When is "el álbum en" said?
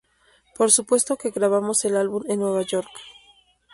1.85-2.39